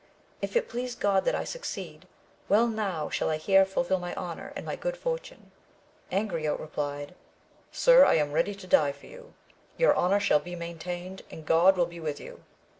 [0.41, 2.07] If it please God that I succeed,
[2.49, 5.51] well now shall I here fulfil my honour, and my good fortune
[6.11, 7.13] I Angriote replied,
[7.71, 9.35] Sir, I am ready to die for you!
[9.77, 12.43] your honour shall be maintained, and God will be with you.